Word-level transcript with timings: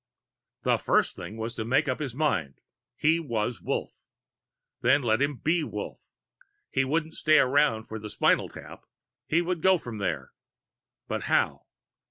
The 0.63 0.79
first 0.79 1.15
thing 1.15 1.37
was 1.37 1.53
to 1.53 1.63
make 1.63 1.87
up 1.87 1.99
his 1.99 2.15
mind: 2.15 2.59
He 2.95 3.19
was 3.19 3.61
Wolf. 3.61 4.01
Then 4.81 5.03
let 5.03 5.21
him 5.21 5.35
be 5.35 5.63
Wolf. 5.63 6.09
He 6.71 6.83
wouldn't 6.83 7.13
stay 7.13 7.37
around 7.37 7.85
for 7.85 7.99
the 7.99 8.09
spinal 8.09 8.49
tap; 8.49 8.87
he 9.27 9.43
would 9.43 9.61
go 9.61 9.77
from 9.77 9.99
there. 9.99 10.31
But 11.07 11.25
how? 11.25 11.67